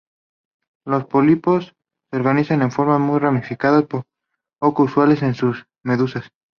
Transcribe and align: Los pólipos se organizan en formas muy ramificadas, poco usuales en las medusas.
Los 0.83 1.05
pólipos 1.05 1.75
se 2.09 2.17
organizan 2.17 2.63
en 2.63 2.71
formas 2.71 2.99
muy 2.99 3.19
ramificadas, 3.19 3.85
poco 4.59 4.83
usuales 4.85 5.21
en 5.21 5.35
las 5.39 5.65
medusas. 5.83 6.25